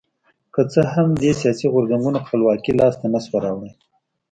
[0.53, 3.71] که څه هم دې سیاسي غورځنګونو خپلواکي لاسته نه شوه راوړی.